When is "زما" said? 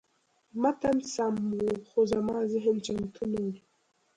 2.11-2.37